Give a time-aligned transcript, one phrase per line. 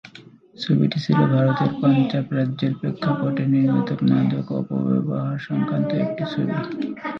[0.57, 6.55] ছবিটি ছিল ভারতের পাঞ্জাব রাজ্যের প্রেক্ষাপটে নির্মিত মাদক অপব্যবহার-সংক্রান্ত একটি ছবি।